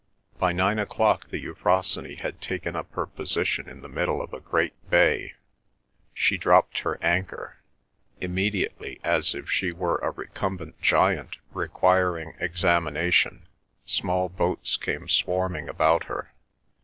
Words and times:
By 0.39 0.51
nine 0.51 0.79
o'clock 0.79 1.29
the 1.29 1.37
Euphrosyne 1.37 2.17
had 2.21 2.41
taken 2.41 2.75
up 2.75 2.91
her 2.93 3.05
position 3.05 3.69
in 3.69 3.83
the 3.83 3.87
middle 3.87 4.19
of 4.19 4.33
a 4.33 4.39
great 4.39 4.73
bay; 4.89 5.35
she 6.11 6.39
dropped 6.39 6.79
her 6.79 6.97
anchor; 7.03 7.57
immediately, 8.19 8.99
as 9.03 9.35
if 9.35 9.47
she 9.47 9.71
were 9.71 9.99
a 9.99 10.09
recumbent 10.09 10.81
giant 10.81 11.37
requiring 11.53 12.33
examination, 12.39 13.47
small 13.85 14.27
boats 14.27 14.75
came 14.75 15.07
swarming 15.07 15.69
about 15.69 16.05
her. 16.05 16.33